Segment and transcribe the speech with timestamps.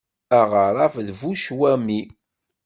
[0.39, 2.01] Aɣaref d bu ccwami.